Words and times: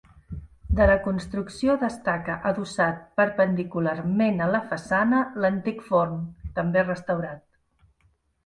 De 0.77 0.85
la 0.91 0.95
construcció 1.07 1.75
destaca 1.83 2.37
adossat 2.51 3.03
perpendicularment 3.21 4.41
a 4.47 4.49
la 4.55 4.63
façana 4.73 5.23
l'antic 5.45 5.87
forn, 5.91 6.19
també 6.59 6.89
restaurat. 6.89 7.47